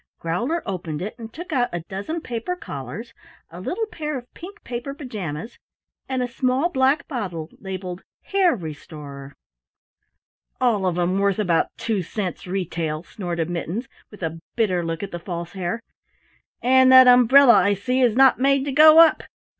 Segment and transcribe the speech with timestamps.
[0.17, 3.13] Growler opened it and took out a dozen paper collars,
[3.51, 5.59] a little pair of pink paper pajamas,
[6.09, 9.35] and a small black bottle labeled "Hare Restorer."
[10.59, 15.11] "All of 'em worth about two cents retail," snorted Mittens with a bitter look at
[15.11, 15.79] the False Hare.
[16.63, 19.21] "And that umbrella, I see, is not made to go up!